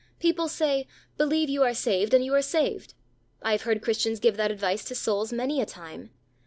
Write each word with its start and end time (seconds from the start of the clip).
People 0.17 0.47
say, 0.47 0.87
"Believe 1.15 1.47
you 1.47 1.61
are 1.61 1.75
saved, 1.75 2.15
and 2.15 2.25
you 2.25 2.33
are 2.33 2.41
saved." 2.41 2.95
I 3.43 3.51
have 3.51 3.61
heard 3.61 3.83
Christians 3.83 4.19
give 4.19 4.35
that 4.37 4.49
advice 4.49 4.83
to 4.85 4.95
souls 4.95 5.31
many 5.31 5.61
a 5.61 5.65
time. 5.67 6.09